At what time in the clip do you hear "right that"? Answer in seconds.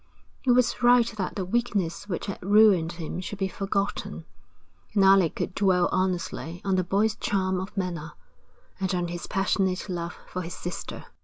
0.81-1.35